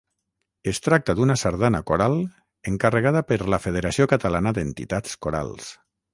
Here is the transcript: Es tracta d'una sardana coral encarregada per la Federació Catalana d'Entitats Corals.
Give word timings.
Es 0.69 0.77
tracta 0.85 1.13
d'una 1.19 1.35
sardana 1.41 1.81
coral 1.89 2.17
encarregada 2.73 3.23
per 3.33 3.39
la 3.55 3.61
Federació 3.67 4.09
Catalana 4.17 4.57
d'Entitats 4.61 5.17
Corals. 5.29 5.71